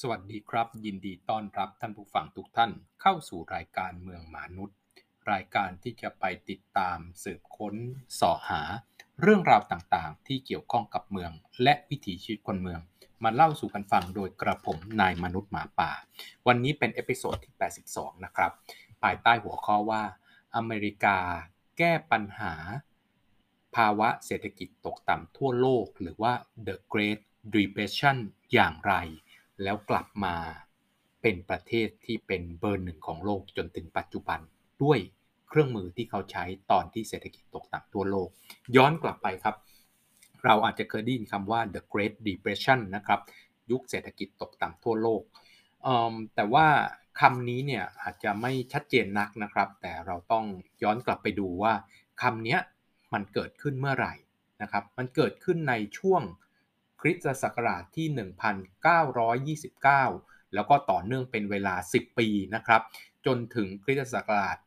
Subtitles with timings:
[0.00, 2.70] สวัสดีครับ ยินดีต้อนรับท่านผู้ฟังทุกท่าน
[3.02, 4.76] เข้าสู่รายการเมืองหมานุด
[5.32, 7.74] รายการที่จะไปติดตามสืบค้น
[8.20, 8.62] เสาะหา
[9.22, 11.30] เรื่องราวต่างๆ ที่เกี่ยวข้องกับเมือง
[11.62, 12.80] และวิถีชีวิตคนเมือง
[13.24, 15.90] มาเล่าสู่กันฟังโดยกระผมนายมนุษย์หมาป่า
[16.46, 17.54] วันนี้เป็น episode ที่
[17.88, 18.52] 82 นะครับ
[19.02, 20.02] ภายใต้หัวข้อว่า
[20.56, 21.18] อเมริกา
[21.78, 22.54] แก้ปัญหา
[23.76, 26.32] ภาวะเศรษฐกิจตกต่ำทั่วโลก หรือว่า
[26.66, 27.20] The Great
[27.54, 28.16] Depression
[28.52, 28.94] อย่างไร
[29.62, 30.34] แล้วกลับมา
[31.22, 34.40] เป็นประเทศที่เป็นเบอร์หนึ่งของโลกจนถึงปัจจุบัน
[34.82, 34.98] ด้วย
[35.48, 38.28] เครื่องมือที่เขาใช้ตอนที่เศรษฐกิจตกต่ำทั่วโลก
[38.76, 39.56] ย้อนกลับไปครับ
[40.44, 43.20] เราอาจจะเคยได้ยินคำว่า the Great Depression นะครับ
[43.70, 45.22] ยุคเศรษฐกิจตกต่ำทั่วโลก
[46.34, 46.66] แต่ว่า
[47.20, 50.44] คำนี้เนี่ยอาจจะไม่ชัดเจนนักนะครับ แต่เราต้อง
[50.82, 51.74] ย้อนกลับไปดูว่า
[52.22, 52.58] คำนี้
[53.12, 54.14] มันเกิดขึ้นเมื่อไหร่
[54.62, 56.22] นะครับ มันเกิดขึ้นในช่วง
[57.06, 58.06] คริสตศักราชที่
[59.36, 62.82] 1929 แล้วก็ต่อเนื่องเป็นเวลา 10 ปีนะครับ
[63.26, 64.58] จนถึงคริสตศักราช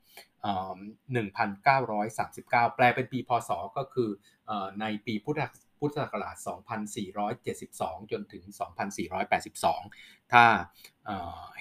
[2.07, 4.09] 1939 แปลเป็นปีพศก็คือ
[4.81, 5.41] ในปีพุทธ
[5.79, 6.35] พุทธศักราช
[7.43, 8.43] 2472 จนถึง
[9.77, 10.45] 2482 ถ้า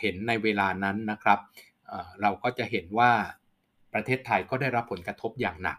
[0.00, 1.38] เห็นในเวลานั้นนะครับ
[2.20, 3.12] เราก็จะเห็นว่า
[3.94, 5.78] ประเทศไทยก็ได้รับผลกระทบอย่างหนัก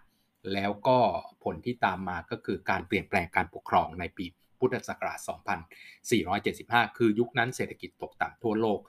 [0.53, 0.97] แล้วก็
[1.43, 4.25] ผลที่ตามมาก็คือการเปลี่ยนแปลงการปกครองในปี
[4.59, 5.19] พุทธศักราช
[6.08, 8.80] 2475 คือยุคนั้นเศรษฐกิจตกต่ำทั่วโลก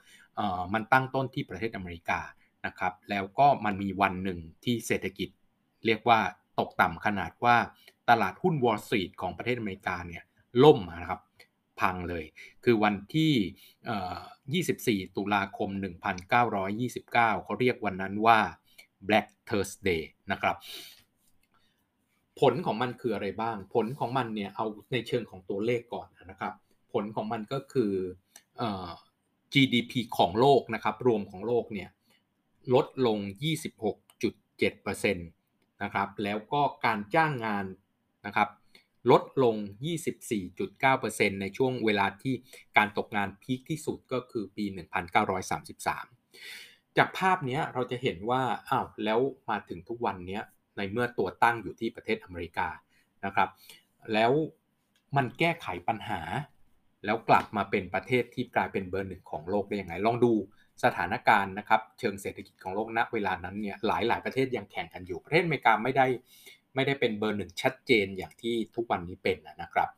[0.74, 2.20] มันตั้งต้นที่ประเทศอเมริกา
[2.66, 5.28] นะครับ แล้วก็มันมีวันหนึ่งที่เศรษฐกิจ
[5.86, 6.20] เรียกว่า
[6.60, 7.56] ตกต่ำขนาดว่า
[8.08, 10.24] ตลาดหุ้นวอลสตรีทของประเทศอเมริกาเนี่ย
[10.64, 11.20] ล่มนะครับ
[11.80, 12.24] พังเลย
[12.64, 15.70] คือวันที่ 24 ตุลาคม
[16.36, 18.38] 1929 เขาเรียกวันนั้นว่า
[19.08, 20.56] Black Thursday นะครับ
[22.40, 26.52] ผลของมันคืออะไรบ้าง ผลของมันเนี่ยเอาในเชิงของตัวเลขก่อนนะครับ
[26.92, 27.92] ผลของมันก็คือ
[29.52, 31.88] GDP ของโลกนะครับ รวมของโลกเนี่ย
[32.74, 33.18] ลดลง
[33.92, 37.66] 26.7%นะครับ แล้วก็การจ้างงาน
[38.26, 38.48] นะครับ
[39.10, 39.56] ลดลง
[40.28, 42.34] 24.9%ในช่วงเวลาที่
[42.76, 44.64] การตกงานพีคที่สุดก็คือปี
[46.00, 50.40] 1933 จากภาพนี้เราจะเห็นว่า อ้าว แล้วมาถึงทุกวันนี้
[50.78, 52.68] ในเมื่อตัวตั้งอยู่ที่ประเทศอเมริกา
[53.24, 53.48] นะครับ
[54.12, 54.32] แล้ว
[55.16, 56.20] มันแก้ไขปัญหา
[57.04, 60.32] แล้วกลับมาเป็นประเทศที่กลายเป็นเบอร์หนึ่งของโลกได้ยังไง ลองดู
[60.84, 66.06] สถานการณ์นะครับ เชิงเศรษฐกิจของโลกณเวลานั้นเนี่ยหลายหลายประเทศยังแข่งกันอยู่ประเทศอเมริกาไม่ได้
[66.74, 69.88] ไม่ได้เป็นเบอร์หนึ่งชัดเจนอย่างที่ทุกวันนี้เป็นนะครับ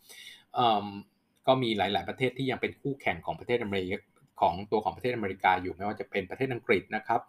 [1.47, 3.99] ก็มีหลาย ๆ ประเทศที่ยังเป็นคู่แข่งของประเทศอเมริกา
[4.41, 7.21] ของตัวของประเทศอเมริกาอยู่ไม่ว่าจะเป็นประเทศอังกฤษนะครับ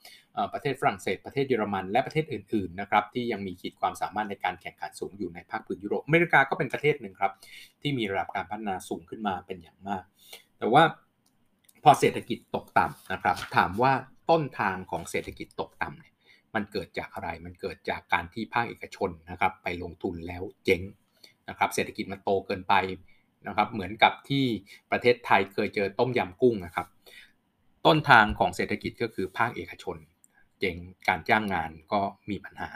[0.53, 7.31] ประเทศฝรั่งเศส ประเทศเยอรมัน และประเทศอื่นๆนะครับที่ยังมีขีดความสามารถในการแข่งขันสูงอยู่ในภาคพื้นยุโรปอเมริกาก็เป็นประเทศหนึ่งครับ
[7.81, 10.03] ที่มีระดับการพัฒนาสูงขึ้นมาเป็นอย่างมาก
[10.57, 10.83] แต่ว่า
[11.83, 13.93] พอเศรษฐกิจตกต่ำนะครับ ถามว่า
[14.29, 16.13] ต้นทางของเศรษฐกิจตกต่ำเนี่ย
[16.55, 20.81] มันเกิดจากอะไร มันเกิดจากการที่ภาคเอกชนนะครับไปลงทุนแล้วเจ๊ง
[21.49, 22.73] นะครับ เศรษฐกิจมันโตเกินไป
[23.47, 24.45] นะครับเหมือนกับที่
[24.91, 26.87] ประเทศไทยเคยเจอต้มยำกุ้งนะครับ
[27.85, 29.97] ต้นทางของเศรษฐกิจก็คือภาคเอกชน
[30.59, 32.69] เจงการจ้างงานก็มีปัญหา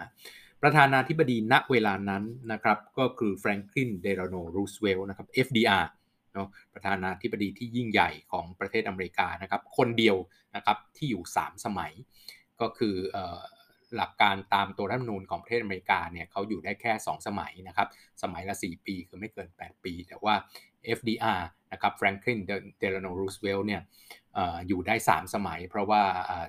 [0.62, 5.86] ประธานาธิบดีณเวลานั้นนะครับก็คือแฟรงคลินเดลโนรูสเวลนะครับ FDR
[6.34, 10.16] เนาะประธานาธิบดีที่ยิ่งใหญ่ของประเทศอเมริกานะครับ คนเดียว
[10.56, 11.94] นะครับที่อยู่ 3 สมัย
[12.62, 12.96] ก็คือ
[13.98, 17.88] หลักการตามตัวรัฐธรรมนูญของประเทศอเมริกาเนี่ยเขาอยู่ได้แค่ 2 สมัยนะครับ
[18.24, 20.36] สมัยละ 4 ปีคือไม่เกิน 8 ปี แต่ว่า
[20.98, 21.42] FDR
[21.72, 22.40] นะครับ Franklin
[22.82, 23.82] Delano Roosevelt เนี่ย
[24.68, 26.04] อยู่ได้ 3 สมัย เพราะว่า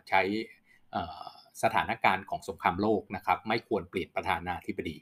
[0.08, 0.22] ใช้
[1.62, 4.96] สถานการณ์ของสงครามโลกนะครับไม่ควรเปลี่ยนประธานาธิบดี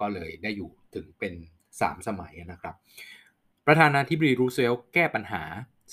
[0.00, 1.34] ก็เลยได้อยู่ถึงเป็น
[1.70, 2.74] 3 สมัยนะครับ
[3.66, 5.42] ประธานาธิบดีรูสเวลแก้ปัญหา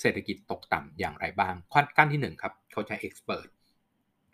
[0.00, 1.54] เศรษฐกิจตกต่ำอย่างไรบ้าง
[1.96, 3.48] ขั้นที่1ครับเขาใช้ expert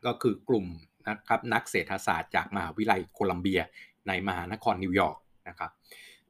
[0.06, 0.66] ก็คือกลุ่ม
[1.09, 3.60] นะครับนักเศรษฐศาสตร์จากมหาวิทยาลัยโคลัมเบีย
[4.09, 5.70] ในมหานครนิวยอร์กนะครับ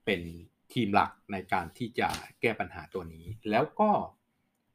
[0.05, 0.21] เป็น
[0.73, 2.09] ทีมหลักในการที่จะ
[2.41, 3.91] แก้ปัญหาตัวนี้ แล้วก็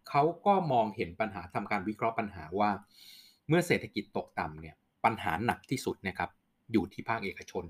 [0.09, 2.69] เขาก็มองเห็นปัญหาทำการวิเคราะห์ปัญหาว่า
[3.47, 4.75] เมื่อเศรษฐกิจตกต่ำเนี่ย
[5.05, 6.29] ปัญหาหนักที่สุดนะครับ
[6.71, 7.65] อยู่ที่ภาคเอกชน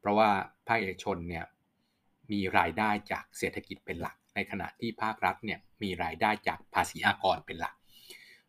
[0.00, 0.28] เพราะว่า
[0.68, 1.44] ภาคเอกชนเนี่ย
[2.30, 7.74] มีรายได้จากเศรษฐกิจเป็นหลัก ในขณะที่ภาครัฐเนี่ยมีรายได้จากภาษีอากรเป็นหลัก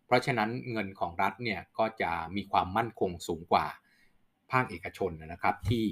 [0.05, 3.65] เพราะฉะนั้นเงินของรัฐเนี่ยก็จะมีความมั่นคงสูงกว่า
[4.51, 5.85] ภาคเอกชนนะครับที่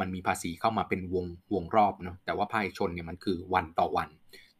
[0.00, 4.08] มันมีภาษีเข้ามาเป็นวงวงรอบเนาะแต่ว่าภาคเอกชนเนี่ยมันคือวันต่อวัน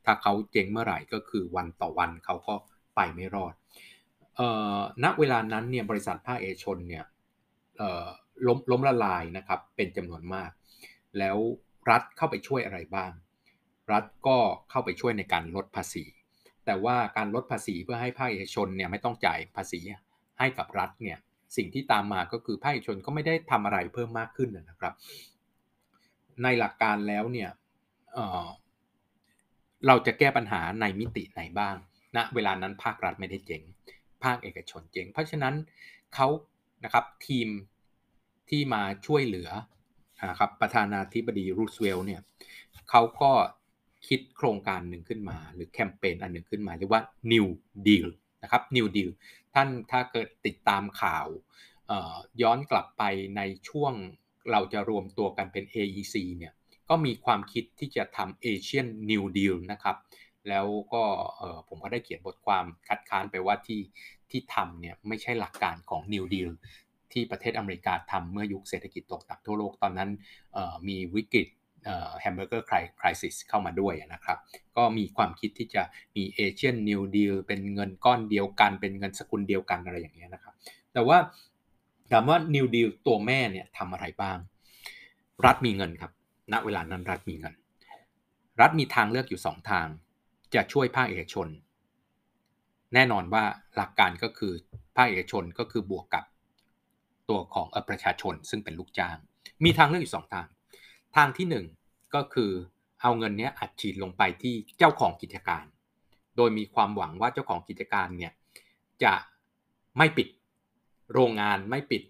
[0.05, 2.55] ถ้าเขาเจ๊งเมื่อไหร่ก็คือวันต่อวันเขาก็
[2.97, 3.55] ไปไม่รอด
[5.05, 7.05] ณเวลานั้นเนี่ยบริษัทภาคเอกชนเนี่ย
[8.47, 10.51] ล้มล้มละลายนะครับเป็นจำนวนมาก
[11.19, 11.37] แล้ว
[11.91, 13.11] รัฐเข้าไปช่วยอะไรบ้าง
[13.93, 14.39] รัฐก็
[14.71, 16.05] เข้าไปช่วยในการลดภาษี
[16.71, 19.81] แต่ว่าการลดภาษีเพื่อให้ภาคเอกชนเนี่ยไม่ต้องจ่ายภาษี
[20.39, 21.19] ให้กับรัฐเนี่ย
[21.57, 24.95] สิ่งที่ตามมาก็คือภาคเอกชนก็ไม่ได้ทำอะไรเพิ่มมากขึ้นนะครับ
[26.43, 27.51] ในหลักการแล้วเนี่ย
[28.13, 31.77] เเราจะแก้ปัญหาในมิติไหนบ้าง
[32.17, 33.63] ณนะเวลานั้นภาครัฐไม่ได้เจ๋ง
[34.25, 35.55] ภาคเอกชนเจ๋ง เพราะฉะนั้น
[36.15, 36.29] เขา
[36.85, 37.49] นะครับทีม
[38.49, 39.51] ที่มาช่วยเหลือ
[40.31, 42.21] นะครับประธานาธิบดีรูสเวลล์เนี่ย
[42.91, 43.33] เขาก็
[44.07, 47.03] คิดโครงการหนึ่งขึ้นมา หรือแคมเปญอันหนึ่งขึ้นมาเรียกว่า
[47.33, 47.47] New
[47.87, 48.09] Deal
[48.43, 49.11] นะครับ New Deal
[49.55, 51.27] ท่านถ้าเกิดติดตามข่าว
[52.43, 53.03] ย้อนกลับไป
[53.37, 53.93] ในช่วง
[54.51, 56.53] เราจะรวมตัวกันเป็น AEC เนี่ย
[56.89, 59.97] ก็มีความคิดที่จะทำ Asian New Deal นะครับ
[60.49, 61.03] แล้วก็
[61.69, 63.81] ผมก็ได้เขียนบทความคัดค้านไปว่าที่
[64.31, 66.51] ที่ทำเนี่ยไม่ใช่หลักการของ New Deal
[67.13, 70.11] ที่ประเทศอเมริกาทำเมื่อยุคเศรษฐกิจตกต่ำทั่วโลกตอนนั้น
[70.89, 71.49] มีวิกฤต
[72.21, 74.39] hamburger crisis เข้ามาด้วยนะครับ
[74.77, 75.83] ก็มีความคิดที่จะ
[76.17, 80.55] มี Asian New Deal เป็นเงินก้อนเดียวกัน เป็นเงินสกุลเดียวกันอะไรอย่างเงี้ยนะครับ
[80.93, 81.19] แต่ว่า
[82.13, 84.39] ถามว่า New Deal ตัวแม่เนี่ยทำอะไรบ้าง
[85.47, 86.13] รัฐมีเงินครับ
[86.53, 87.55] ณเวลานั้นรัฐมีเงิน
[88.61, 89.87] รัฐมีทางเลือกอยู่ 2 ทาง
[90.55, 91.49] จะช่วยภาคเอกชน
[92.95, 93.45] แน่นอนว่า
[93.77, 94.53] หลักการก็คือ
[94.97, 96.25] ภาคเอกชนก็คือบวกกับ
[97.29, 99.17] ตัวของประชาชนซึ่งเป็นลูกจ้าง
[99.65, 100.47] มีทางเลือกอยู่สองทาง
[101.17, 102.51] ทางที่ 1 ก็คือ
[103.03, 105.65] เอาเงินนี้อัดฉีดลงไปที่เจ้าของกิจการ
[106.37, 108.33] โดยมีความหวังว่าเจ้าของกิจการเนี่ย
[109.05, 109.15] จะ
[109.99, 110.29] ไม่ปิด
[111.13, 112.03] โรงงานไม่ปิด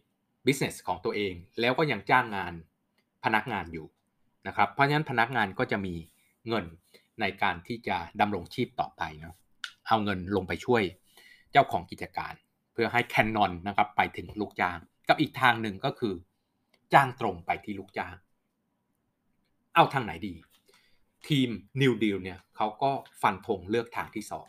[0.46, 2.52] บิสเนสของตัวเอง แล้วก็ยังจ้างงาน
[3.24, 3.86] พนักงานอยู่
[4.46, 5.94] นะครับ เพราะฉะนั้นพนักงานก็จะมี
[6.48, 6.64] เงิน
[7.20, 9.34] ในการที่จะดำรงชีพต่อไปเนาะ
[9.86, 10.82] เอาเงินลงไปช่วย
[11.52, 12.34] เจ้าของกิจการ
[12.72, 16.14] เพื่อให้แคนนอนนะครับไปถึงลูกจ้าง กับอีกทางหนึ่งก็คือ
[16.94, 18.14] จ้างตรงไปที่ลูกจ้าง
[19.74, 20.34] เอาทางไหนดี
[21.28, 21.48] ทีม
[21.80, 22.90] New Deal เนี่ยเขาก็
[23.22, 24.46] ฟันธงเลือกทางที่สอง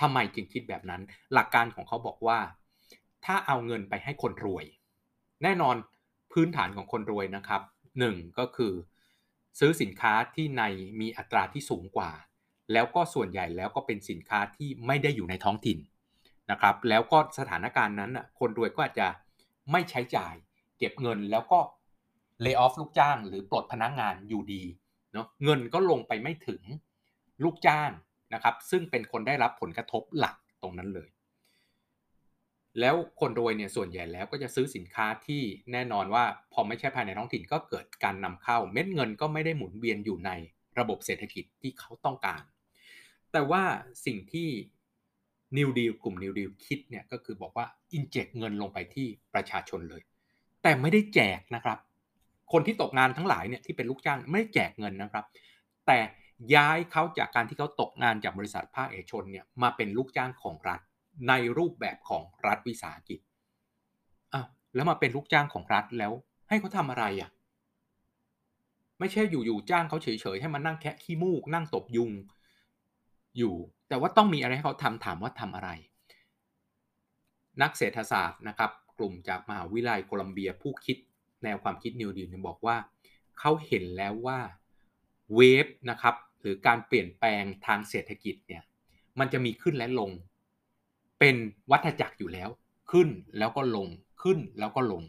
[0.00, 1.02] ทำไมจึงคิดแบบนั้น
[1.32, 2.38] หลักการของเขาบอกว่า
[3.24, 4.64] ถ้าเอาเงินไปให้คนรวย
[5.42, 5.76] แน่นอน
[6.32, 7.62] พื้นฐานของคนรวยนะครับ
[7.98, 8.72] หนึ่งก็คือ
[9.58, 10.62] ซื้อสินค้าที่ใน
[11.00, 12.10] มีอัตราที่สูงกว่า
[12.72, 15.78] แล้วก็ส่วนใหญ่แล้วก็เป็นสินค้าที่ไม่ได้อยู่ในท้องถิ่น
[16.50, 19.08] นะครับ แล้วก็สถานการณ์นั้นคนรวยก็อาจจะ
[19.72, 20.34] ไม่ใช้จ่าย
[20.78, 21.60] เก็บเงินแล้วก็
[22.42, 24.62] เลิกออฟลูกจ้าง หรือปลดพนักงงานอยู่ดี
[25.12, 26.62] เนาะเงินก็ลงไปไม่ถึง
[27.44, 27.90] ลูกจ้าง
[28.34, 31.08] นะครับ ซึ่งเป็นคนได้รับผลกระทบหลักตรงนั้นเลย
[32.80, 35.42] แล้วคนรวยเนี่ยส่วนใหญ่แล้วก็จะซื้อสินค้าที่
[35.72, 40.30] แน่นอนว่าพอไม่ใช่ภายในท้องถิ่นก็เกิดการนำเข้า เม็ดเงินก็ไม่ได้หมุนเวียนอยู่ใน
[40.78, 42.42] ระบบเศรษฐกิจที่เขาต้องการ
[43.32, 43.62] แต่ว่า
[44.06, 44.48] สิ่งที่
[45.56, 50.02] นิวดีลกลุ่มนิวดีลคิดเนี่ยก็คือบอกว่าอินเจกเงินลงไปที่ประชาชนเลย
[50.62, 51.78] แต่ไม่ได้แจกนะครับ
[52.52, 55.24] คนที่ตกงานทั้งหลายเนี่ยที่เป็นลูกจ้างไม่แจกเงินนะครับ
[55.86, 55.98] แต่
[56.54, 60.80] ย้ายเขาจากการที่เขาตกงานจากบริษัทภาคเอกชนเนี่ยมาเป็นลูกจ้างของรัฐ
[61.28, 63.20] ในรูปแบบของรัฐวิสาหกิจ
[64.32, 66.12] อ้าวแล้วมาเป็นลูกจ้างของรัฐแล้ว
[66.48, 67.30] ให้เขาทำอะไรอะ
[68.98, 72.10] ไม่ใช่อยู่ๆจ้างเขาเฉยๆให้มานั่งแคะขี้มูก นั่งตบยุง
[73.38, 73.54] อยู่
[73.88, 75.70] แต่ว่าต้องมีอะไรให้เขาทำถามว่าทำอะไร
[77.62, 80.96] นักเศรษฐศาสตร์นะครับ กลุ่มจากมหาวิทยาลัยโคลัมเบียผู้คิด
[81.44, 82.76] แนวความคิดนิวดีลบอกว่า
[83.38, 84.38] เขาเห็นแล้วว่า
[85.34, 88.62] เวฟนะครับหรือการเปลี่ยนแปลงทางเศรษฐกิจเนี่ย
[89.18, 90.10] มันจะมีขึ้นและลง
[91.18, 91.36] เป็น
[91.70, 92.48] วัฏจักรอยู่แล้ว
[92.90, 93.88] ขึ้นแล้วก็ลง
[94.22, 95.02] ขึ้นแล้วก็ลง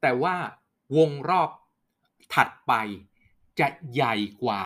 [0.00, 0.34] แต่ว่า
[0.96, 1.50] วงรอบ
[2.34, 2.72] ถัดไป
[3.60, 4.62] จะใหญ่กว่า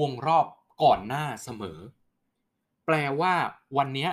[0.00, 0.46] วงรอบ
[0.82, 1.78] ก่อนหน้าเสมอ
[2.86, 3.34] แปลว่า
[3.76, 4.08] วันนี้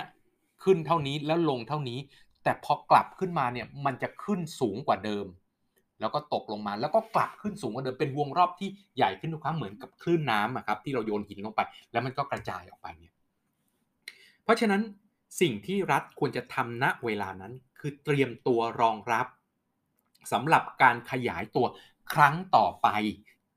[0.64, 1.98] ขึ้นเท่านี้แล้วลงเท่านี้
[2.42, 5.26] แต่พอกลับขึ้นมาเนี่ยมันจะขึ้นสูงกว่าเดิม
[6.00, 11.60] แล้วก็ตกลงมาแล้วก็กลับขึ้นสูงกว่าเดิมเป็นวงรอบที่ใหญ่ขึ้นทุกครั้งเหมือนกับคลื่นน้ำครับที่เราโยนหินลงไป
[11.92, 13.14] แล้วมันก็กระจายออกไปเนี่ย
[14.44, 14.82] เพราะฉะนั้น
[15.40, 19.26] สิ่งที่รัฐควรจะทำณเวลานั้น คือเตรียมตัวรองรับ
[20.32, 21.66] สำหรับการขยายตัว
[22.12, 22.88] ครั้งต่อไป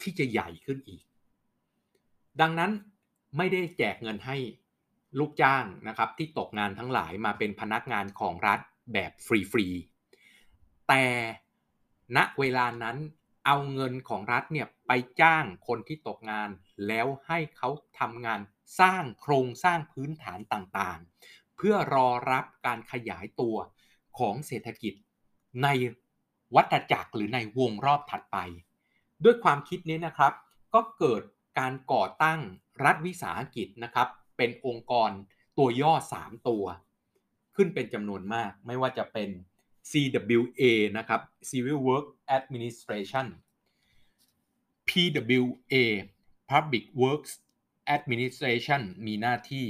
[0.01, 1.03] ที่จะใหญ่ขึ้นอีก
[2.41, 2.71] ดังนั้น
[3.37, 4.37] ไม่ได้แจกเงินให้
[5.19, 8.59] ลูกจ้างนะครับที่ตกงานทั้งหลายมาเป็นพนักงานของรัฐ
[8.93, 11.03] แบบฟรีๆแต่
[12.15, 12.97] ณเวลานั้น
[13.45, 14.91] เอาเงินของรัฐเนี่ยไป
[15.21, 16.49] จ้างคนที่ตกงาน
[16.87, 18.39] แล้วให้เขาทำงาน
[18.79, 23.55] สร้างโครงสร้างพื้นฐานต่างๆ เพื่อรอรับการขยายตัว
[24.19, 24.93] ของเศรษฐกิจ
[25.63, 25.67] ใน
[26.55, 28.37] วัฏจักรหรือในวงรอบถัดไป
[29.23, 30.33] ด้วยความคิดนี้นะครับ
[30.73, 31.21] ก็เกิด
[31.59, 32.39] การก่อตั้ง
[32.83, 35.11] รัฐวิสาหกิจนะครับ เป็นองค์กร
[35.57, 36.65] ตัวย่อ 3 ตัว
[37.55, 39.29] ขึ้นเป็นจำนวนมากไม่ว่าจะเป็น
[39.89, 40.63] CWA
[40.97, 43.27] นะครับ Civil Work Administration
[44.89, 45.75] PWA
[46.51, 47.31] Public Works
[47.95, 49.65] Administration มีหน้าที่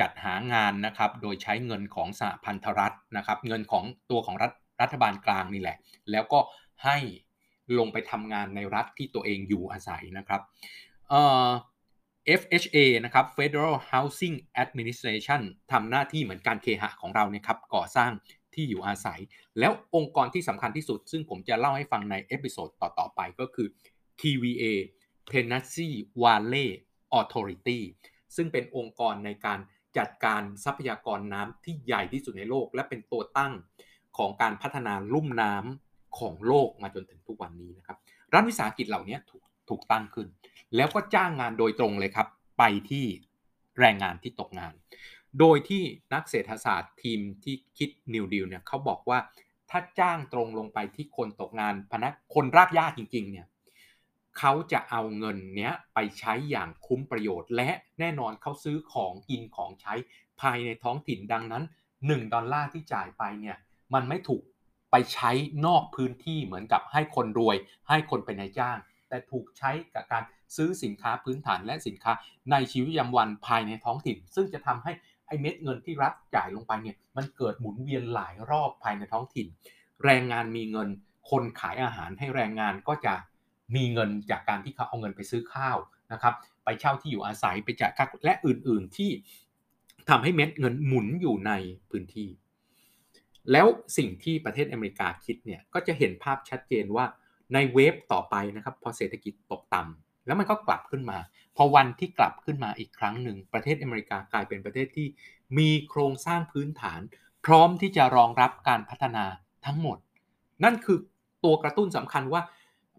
[0.00, 5.76] จัดหางานนะครับ โดยใช้เงินของสหพันธรัฐนะครับ เงินของตัวของรัฐรัฐบาลกลางนี่แหละ
[6.10, 6.40] แล้วก็
[6.84, 6.98] ให้
[7.78, 10.40] ลงไปทำงานในรัฐที่ตัวเองอยู่อาศัยนะครับ
[12.40, 15.40] FHA นะครับ Federal Housing Administration
[15.72, 18.10] ทำหน้าที่เหมือนการเคหะของเราเนี่ยครับ ก่อสร้าง
[18.54, 19.20] ที่อยู่อาศัย
[19.58, 23.68] แล้วองค์กรที่สำคัญที่สุด ซึ่งผมจะเล่าให้ฟังในเอพิโซดต่อ ๆ ไปก็คือ
[24.20, 24.64] TVA
[25.32, 26.68] Tennessee Valley
[27.18, 27.80] Authority
[28.36, 29.58] ซึ่งเป็นองค์กรในการ
[29.98, 33.52] จัดการทรัพยากรน้ำที่ใหญ่ที่สุดในโลก และเป็นตัวตั้ง
[34.18, 37.96] ของการพัฒนาลุ่มน้ำของโลกมาจนถึงทุกวันนี้นะครับ
[38.34, 40.26] รัฐวิสาหกิจเหล่านี้ถูกถูกตั้งขึ้น
[40.76, 42.26] แล้วก็จ้างงานโดยตรงเลยครับ
[42.58, 43.06] ไปที่
[43.80, 44.72] แรงงานที่ตกงาน
[45.40, 45.82] โดยที่
[46.14, 49.18] นักเศรษฐศาสตร์ทีมที่คิด New Deal เนี่ยเขาบอกว่า
[49.70, 53.46] ถ้าจ้างตรงลงไปที่คนตกงานพนักคนรากหญ้าจริง ๆ เนี่ย
[54.38, 59.94] เขาจะเอาเงินเนี้ยไปใช้อย่างคุ้มประโยชน์ และแน่นอนเขาซื้อของกินของใช้
[60.40, 61.64] ภายในท้องถิ่นดังนั้น
[61.98, 63.56] 1 ดอลลาร์ที่จ่ายไปเนี่ย
[63.94, 64.42] มันไม่ถูก
[64.90, 65.30] ไปใช้
[65.66, 67.56] นอกพื้นที่เหมือนกับให้คนรวย
[67.88, 70.22] ให้คนเป็นนายจ้าง แต่ถูกใช้กับการ
[70.56, 72.12] ซื้อสินค้าพื้นฐานและสินค้า
[72.50, 74.92] ในชีวิตประจำวันภายในท้องถิ่น ซึ่งจะทำให้
[75.40, 79.46] เม็ดเงินที่รัฐจ่ายลงไปเนี่ยมันเกิดหมุนเวียนหลายรอบภายในท้องถิ่น
[80.04, 80.88] แรงงานมีเงิน
[81.30, 83.14] คนขายอาหารให้แรงงานก็จะ
[83.76, 85.78] มีเงินจากการที่เขาเอาเงินไปซื้อข้าว
[86.12, 89.10] นะครับไปเช่าที่อยู่อาศัยไปจ่ายค่าและอื่นๆที่
[90.08, 91.52] ทำให้เม็ดเงินหมุนอยู่ใน
[91.90, 92.28] พื้นที่
[93.52, 97.06] แล้วสิ่งที่ประเทศอเมริกาคิดเนี่ยก็จะเห็นภาพชัดเจนว่า
[97.54, 101.18] ในเวฟต่อไปนะครับพอเศรษฐกิจตกต่ำ แล้วมันก็กลับขึ้นมา
[101.56, 105.06] พอวันที่กลับขึ้นมาอีกครั้งหนึ่ง ประเทศอเมริกากลายเป็นประเทศที่
[105.58, 107.00] มีโครงสร้างพื้นฐาน
[107.46, 109.24] พร้อมที่จะรองรับการพัฒนา
[109.66, 109.98] ทั้งหมด
[110.64, 110.98] นั่นคือ
[111.44, 112.42] ตัวกระตุ้นสำคัญว่า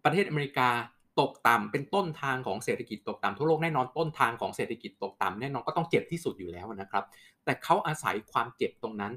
[0.03, 0.69] ประเทศอเมริกา
[1.19, 7.03] ตกต่ำเป็นต้นทางของเศรษฐกิจตกต่ำทั่วโลกแน่นอนต้นทางของเศรษฐกิจตกต่ำแน่นอนก็ต้องเจ็บที่สุดอยู่แล้วนะครับ
[7.45, 9.13] แต่เขาอาศัยความเจ็บตรงนั้น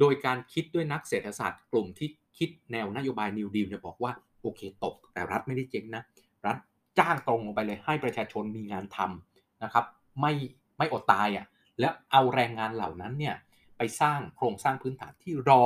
[0.00, 4.12] โดยการคิดด้วยนักเศรษฐศาสตร์กลุ่มที่คิดแนวนโยบายนิวดีลเนี่ยบอกว่า
[4.42, 6.02] โอเคตกแต่รัฐไม่ได้เจ๊งนะ
[6.46, 6.56] รัฐ
[7.00, 9.84] จ้างตรงลงไปเลย ให้ประชาชนมีงานทำนะครับ
[10.20, 10.32] ไม่
[10.78, 11.46] ไม่อดตายอะ่ะ
[11.80, 13.36] และเอาแรงงานเหล่านั้นเนี่ย
[13.78, 15.62] ไปสร้างโครงสร้างพื้นฐานที่รอ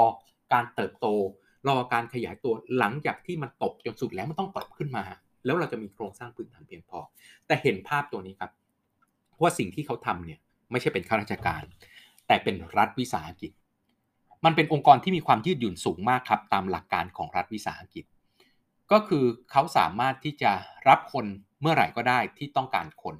[0.53, 1.07] การเติบโต
[1.69, 5.05] รอการขยายตัวหลังจากที่มันตกจนสุดแล้วมันต้องปรับขึ้นมา
[5.45, 6.99] แล้วเราจะมีโครงสร้างพื้นฐานเพียงพอ
[7.47, 8.51] แต่เห็นภาพตัวนี้ครับ
[9.43, 11.63] ว่าสิ่งที่เขาทำเนี่ยไม่ใช่เป็นข้าราชการ
[12.27, 13.53] แต่เป็นรัฐวิสาหกิจ
[14.45, 18.05] มันเป็นองค์กรที่มีความยืดหยุ่นสูงมากครับตามหลักการของรัฐวิสาหกิจ
[18.93, 20.53] ก็คือเขาสามารถที่จะ
[20.89, 21.27] รับคน
[21.61, 23.17] เมื่อไหร่ก็ได้ที่ต้องการคน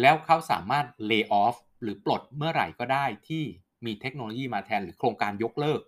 [0.00, 3.42] แล้วเขาสามารถเลิกออฟหรือปลดเมื่อไหร่ก็ได้ที่
[3.86, 5.80] มีเทคโนโลยีมาแทนหรือโครงการยกเลิก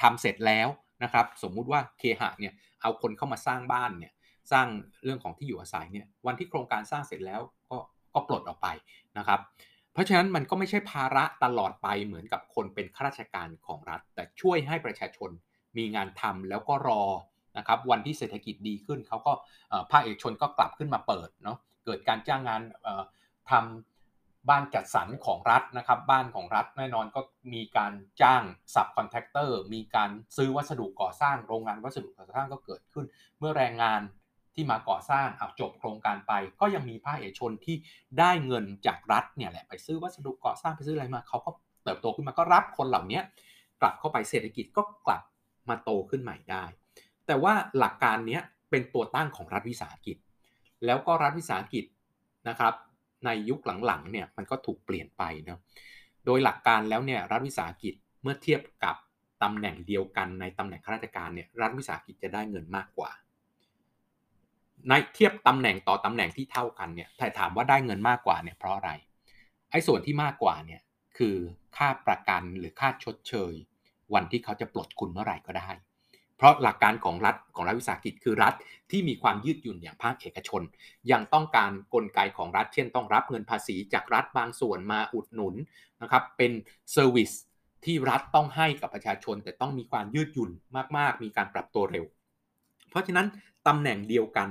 [0.00, 0.68] ทำเสร็จแล้ว
[1.02, 4.12] นะครับสมมุติว่าเคหะเนี่ยเอาคนเข้ามาสร้างบ้านเนี่ย
[4.52, 4.66] สร้าง
[5.04, 7.78] เรื่องของที่อยู่อาศัยเนี่ยวันที่โครงการสร้างเสร็จแล้วก็
[8.14, 8.68] ก็ปลดออกไป
[9.18, 9.40] นะครับ
[9.92, 15.30] เพราะฉะนั้นมันก็ไม่ใช่ภาระตลอดไปเหมือนกับคนเป็นข้าราชการของรัฐ แต่ช่วยให้ประชาชน
[15.76, 17.02] มีงานทำแล้วก็รอ
[17.58, 19.32] นะครับวันที่เศรษฐกิจดีขึ้นเขาก็
[19.90, 22.60] ภาคเอกชนก็กลับขึ้นมาเปิดเนาะเกิดการจ้างงาน
[23.50, 27.20] ทำบ้านจัดสรรของรัฐนะครับบ้านของรัฐแน่นอนก็
[27.54, 27.92] มีการ
[28.22, 28.42] จ้าง
[28.74, 33.06] subcontractor มีการซื้อวัสดุก่อสร้างโรงงานวัสดุก่อสร้างก็เกิดขึ้น
[33.38, 34.00] เมื่อแรงงาน
[34.54, 37.76] ที่มาก่อสร้างเออจบโครงการไป ก็ยังมีภาคเอกชนที่
[38.18, 41.50] ได้เงินจากรัฐเนี่ยแหละไปซื้อวัสดุก่อสร้างไปซื้ออะไรมาเขาก็
[41.84, 43.20] เติบโตขึ้นมาก็รับคนเหล่านี้
[43.80, 45.22] กลับเข้าไปเศรษฐกิจก็กลับ
[45.68, 46.64] มาโตขึ้นใหม่ได้
[47.26, 48.40] แต่ว่าหลักการนี้
[48.70, 50.16] เป็นตัวตั้งของรัฐวิสาหกิจ
[50.84, 51.84] แล้วก็รัฐวิสาหกิจ
[52.48, 52.74] นะครับ
[53.24, 55.60] ในยุคหลังๆเนี่ยมันก็ถูกเปลี่ยนไปนะ
[56.26, 58.96] โดยหลักการแล้วเนี่ยรัฐวิสาหกิจเมื่อเทียบกับ
[59.42, 63.10] ตำแหน่งเดียวกันในตำแหน่งข้าราชการเนี่ยรัฐวิสาหกิจจะได้เงินมากกว่า
[64.88, 68.90] ในเทียบตำแหน่งต่อตำแหน่งที่เท่ากันเนี่ยแต่ถามว่าได้เงินมากกว่าเนี่ยเพราะอะไร
[69.70, 70.80] ไอ้ส่วนที่มากกว่าเนี่ย
[71.18, 71.36] คือ
[71.76, 73.54] ค่าประกันหรือค่าชดเชย
[74.14, 75.70] วันที่เขาจะปลดคุณเมื่อไหร่ก็ได้
[76.44, 78.54] ราะหลักการของรัฐของรัฐวิสาหกิจคือรัฐ
[78.90, 80.62] ที่มีความยืดหยุ่นอย่างภาคเอกชน
[81.12, 85.54] ยังต้องการกลไกของรัฐ เช่นต้องรับเงินภาษีจากรัฐบางส่วนมาอุดหนุน
[86.02, 86.52] นะครับเป็น
[86.92, 87.30] เซอร์วิส
[87.84, 90.50] ที่รัฐต้องให้กับประชาชน แต่ต้องมีความยืดหยุ่น
[90.96, 92.04] มาก ๆ มีการปรับตัวเร็ว
[92.90, 93.26] เพราะฉะนั้น
[93.66, 94.50] ตำแหน่งเดียวกัน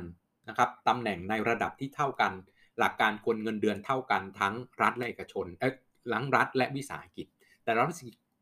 [0.50, 2.32] นะครับตำแหน่งในระดับที่เท่ากัน
[2.80, 5.70] หลักการกลเงินเดือนเท่ากันทั้งรัฐและเอกชนเอ้
[6.10, 7.28] หลังรัฐและวิสาหกิจ
[7.64, 7.88] แต่รัฐ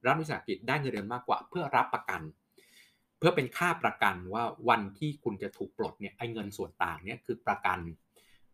[0.08, 2.22] รัฐวิสาหกิจได้เงินเดือนมากกว่าเพื่อรับประกัน
[3.22, 7.80] เพื่อเป็นค่าประกันว่าวันที่คุณจะถูกปลดเนี่ยไอ้เงินส่วนต่างเนี่ยคือประกัน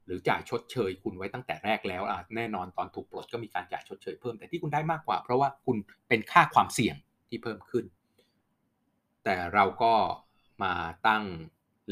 [0.06, 2.04] หรือจ่ายชดเชยคุณไว้ตั้งแต่แรกแล้ว
[2.36, 6.96] แน่นอนตอนถูกปลดก็มีการจ่ายชดเชยเพิ่มแต่ที่คุณได้มากกว่า เพราะว่าคุณเป็นค่าความเสี่ยง
[7.30, 7.86] ที่เพิ่มขึ้น
[9.24, 9.94] แต่เราก็
[10.64, 10.74] มา
[11.08, 11.24] ตั้ง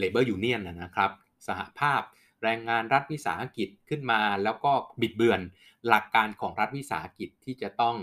[0.01, 1.11] Labor Union นะครับ
[1.47, 2.01] สหภาพ
[2.43, 5.41] แรงงานรัฐวิสาหกิจขึ้นมา แล้วก็บิดเบือน
[5.87, 7.95] หลักการของรัฐวิสาหกิจที่จะต้อง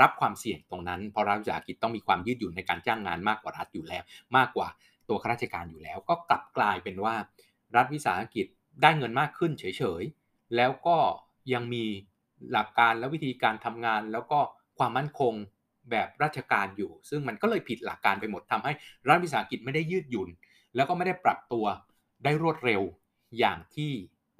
[0.00, 4.02] รับความเสี่ยงตรงนั้น เพราะรัฐวิสาหกิจต้องมีความยืดหยุ่นในการจ้างงานมากกว่ารัฐอยู่แล้ว
[4.36, 4.68] มากกว่า
[5.08, 7.14] ตัวข้าราชการอยู่แล้ว ก็กลับกลายเป็นว่า
[7.76, 8.46] รัฐวิสาหกิจ
[8.82, 9.64] ได้เงินมากขึ้นเฉ
[10.00, 10.96] ยๆ แล้วก็
[11.52, 11.84] ยังมี
[12.52, 14.38] หลักการและวิธีการทำงาน แล้วก็
[14.78, 15.34] ความมั่นคง
[15.90, 18.72] แบบราชการอยู่ ซึ่งมันก็เลยผิดหลักการไปหมดทำให้
[19.08, 20.28] รัฐวิสาหกิจไม่ได้ยืดหยุ่น
[20.76, 21.64] แล้วก็ไม่ได้ปรับตัว
[22.24, 22.82] ได้รวดเร็ว
[23.38, 23.92] อย่างที่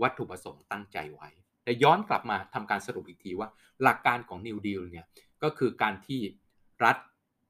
[0.03, 1.29] วัตถุประสงค์ตั้งใจไว้
[1.65, 3.49] แต่ย้อนกลับมาทำการสรุปอีกทีว่า
[3.83, 5.07] หลักการของ New Deal เนี่ย
[5.47, 6.21] ก็คือการที่
[6.85, 6.97] รัฐ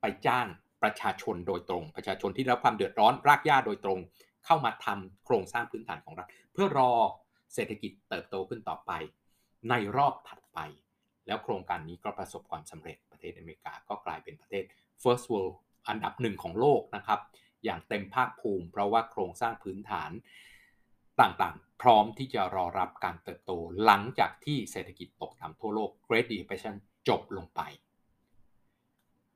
[0.01, 0.47] ไปจ้าง
[0.83, 3.99] ประชาชนโดยตรง ประชาชนที่รับความเดือดร้อนรากหญ้าโดยตรง
[4.45, 6.93] เข้ามาทำโครงสร้างพื้นฐานของรัฐ เพื่อรอ
[7.55, 8.93] เศรษฐกิจเติบโตขึ้นต่อไป
[9.71, 10.59] ในรอบถัดไป
[11.27, 14.65] แล้วโครงการนี้ก็ประสบความสำเร็จประเทศอเมริกาก็กลายเป็นประเทศ
[15.03, 15.55] first world
[15.89, 17.21] อันดับหนึ่งของโลกนะครับ
[17.65, 20.11] อย่างเต็มภาคภูมิ เพราะว่าโครงสร้างพื้นฐาน
[21.21, 23.53] ต่างๆ พร้อมที่จะรอรับการเติบโต
[23.85, 26.75] หลังจากที่เศรษฐกิจตกต่ำทั่วโลก Great Depression
[27.09, 27.61] จบลงไป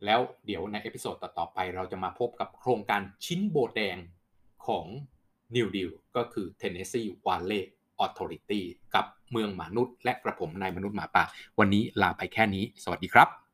[0.04, 3.96] แล้วเดี๋ยวใน episode ต่อๆไปเราจะมาพบกับโครงการชิ้นโบแดง
[4.66, 4.86] ของ
[5.54, 7.62] New Deal ก็คือ Tennessee Valley
[8.04, 8.60] Authority
[8.94, 11.24] กับเมืองมนุษย์ และกระผมนายมนุษย์หมาป่า
[11.58, 13.50] วันนี้ลาไปแค่นี้ สวัสดีครับ